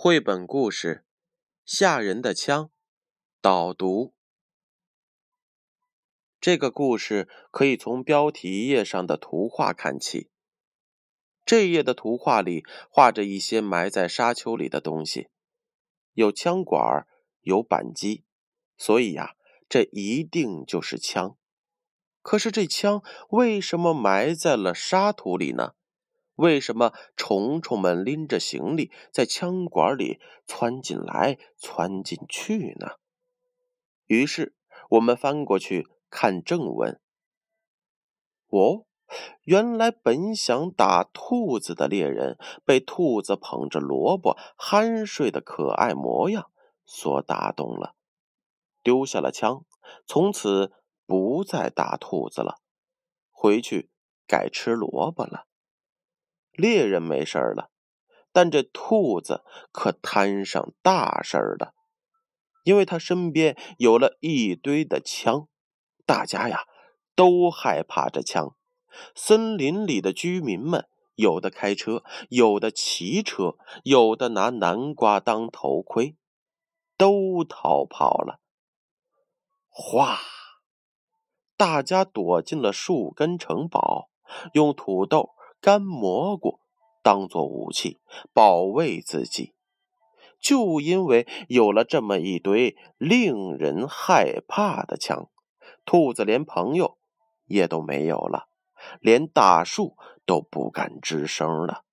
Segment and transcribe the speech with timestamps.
[0.00, 1.04] 绘本故事
[1.64, 2.66] 《吓人的枪》
[3.40, 4.14] 导读。
[6.40, 10.30] 这个故事可以从标题页上的图画看起。
[11.44, 15.30] 这页的图画里画着一些埋在沙丘里的东西，
[16.12, 17.08] 有枪管，
[17.40, 18.22] 有扳机，
[18.76, 19.34] 所以呀，
[19.68, 21.36] 这一定就是枪。
[22.22, 25.74] 可是这枪为什么埋在了沙土里呢？
[26.38, 32.92] 为什么虫虫们拎着行李在枪管里窜进来、窜进去呢？
[34.06, 34.54] 于是
[34.90, 37.00] 我们翻过去看正文。
[38.50, 38.84] 哦，
[39.42, 46.52] 原来本想打兔子的猎人被兔子捧着萝卜酣睡的可爱模样
[46.86, 47.96] 所打动了，
[48.84, 49.64] 丢下了枪，
[50.06, 50.72] 从此
[51.04, 52.60] 不再打兔子了，
[53.32, 53.90] 回去
[54.28, 55.47] 改吃萝卜了。
[56.58, 57.70] 猎人没事了，
[58.32, 61.72] 但这兔子可摊上大事儿了，
[62.64, 65.46] 因为他身边有了一堆的枪，
[66.04, 66.64] 大家呀
[67.14, 68.56] 都害怕这枪。
[69.14, 76.16] 森林里的居民们，有的开车，有的骑车，有的拿南瓜当头盔，
[76.96, 78.40] 都逃跑了。
[79.68, 80.18] 哗！
[81.56, 84.10] 大家躲进了树根城堡，
[84.54, 85.36] 用土豆。
[85.60, 86.60] 干蘑菇
[87.02, 87.98] 当做武器
[88.32, 89.54] 保卫自己，
[90.40, 95.28] 就因为有了这么一堆令人害怕的枪，
[95.84, 96.96] 兔子连朋友
[97.46, 98.48] 也都没有了，
[99.00, 101.84] 连大树都不敢吱声了。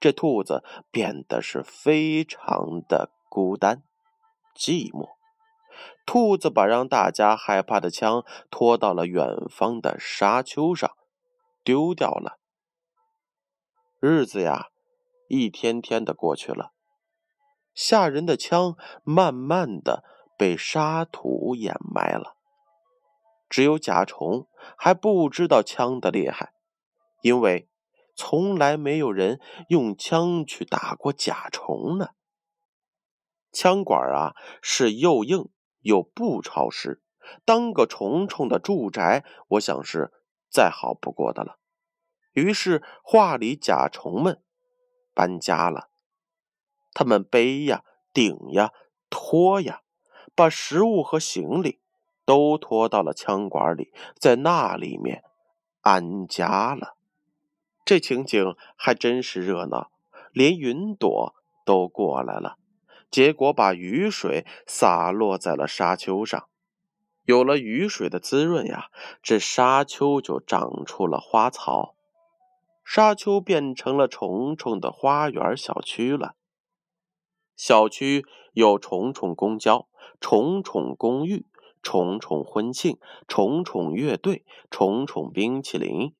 [0.00, 3.82] 这兔子变得是非常的孤单、
[4.56, 5.10] 寂寞。
[6.04, 10.90] 兔子把让大家害怕的枪拖到了远方的沙丘上，
[11.62, 12.38] 丢掉了。
[14.04, 14.70] 日子呀，
[15.28, 16.72] 一天天的过去了，
[17.72, 20.02] 吓人的枪慢慢的
[20.36, 22.36] 被沙土掩埋了。
[23.48, 26.52] 只有甲虫还不知道枪的厉害，
[27.20, 27.68] 因为
[28.16, 32.08] 从来没有人用枪去打过甲虫呢。
[33.52, 35.48] 枪管啊是又硬
[35.82, 37.00] 又不潮湿，
[37.44, 40.10] 当个虫虫的住宅，我想是
[40.50, 41.60] 再好不过的了。
[42.32, 44.42] 于是，画里甲虫们
[45.14, 45.88] 搬家了。
[46.94, 48.72] 他们背呀、顶呀、
[49.08, 49.82] 拖呀，
[50.34, 51.80] 把食物和行李
[52.24, 55.24] 都拖到了枪管里，在那里面
[55.80, 56.96] 安家了。
[57.84, 59.90] 这情景还真是热闹，
[60.32, 61.34] 连云朵
[61.64, 62.56] 都过来了。
[63.10, 66.48] 结果把雨水洒落在了沙丘上。
[67.24, 68.86] 有了雨水的滋润呀，
[69.22, 71.94] 这沙丘就长出了花草。
[72.94, 76.34] 沙丘变成了虫虫的花园小区了。
[77.56, 79.88] 小区有虫虫公交、
[80.20, 81.46] 虫虫公寓、
[81.82, 86.14] 虫虫婚庆、虫虫乐队、虫虫冰淇淋。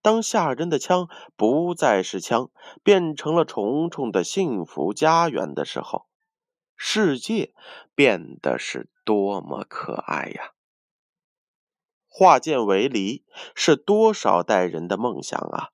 [0.00, 2.50] 当吓人的枪不再是枪，
[2.82, 6.08] 变成了虫虫的幸福家园的时候，
[6.74, 7.54] 世界
[7.94, 10.50] 变得是多么可爱呀！
[12.08, 13.24] 化剑为犁
[13.54, 15.68] 是多少代人的梦想啊！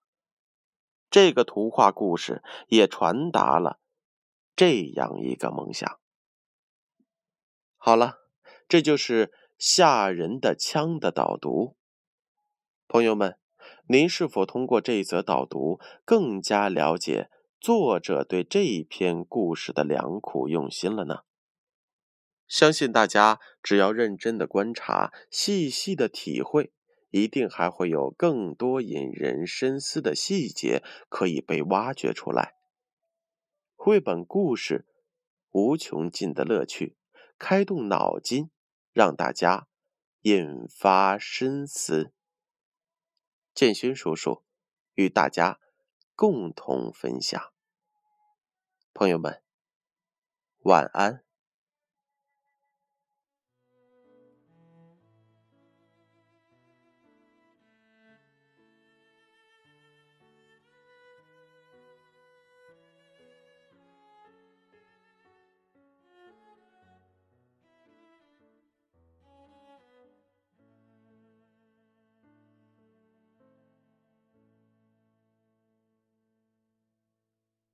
[1.10, 3.78] 这个图画故事也传达了
[4.54, 5.98] 这样一个梦想。
[7.76, 8.18] 好了，
[8.68, 11.76] 这就是吓人的枪的导读。
[12.86, 13.38] 朋友们，
[13.86, 17.30] 您是否通过这一则导读更加了解
[17.60, 21.20] 作者对这一篇故事的良苦用心了呢？
[22.46, 26.72] 相信大家只要认真的观察，细细的体会。
[27.10, 32.56] 一定还会有更多引人深思的细节可以被挖掘出来。
[33.74, 34.86] 绘本故事，
[35.50, 36.96] 无穷尽的乐趣，
[37.38, 38.50] 开动脑筋，
[38.92, 39.68] 让大家
[40.22, 42.12] 引发深思。
[43.54, 44.44] 建勋叔叔
[44.94, 45.58] 与大家
[46.14, 47.52] 共同分享。
[48.92, 49.42] 朋友们，
[50.62, 51.27] 晚安。